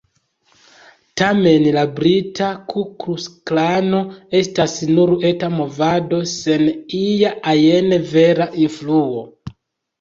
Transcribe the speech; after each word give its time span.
Tamen, 1.21 1.67
la 1.75 1.83
brita 1.99 2.47
Ku-Kluks-Klano 2.71 4.01
estas 4.41 4.75
nur 4.97 5.15
eta 5.33 5.53
movado, 5.61 6.25
sen 6.35 6.67
ia 7.05 7.37
ajn 7.57 7.97
vera 8.17 8.53
influo. 8.69 9.09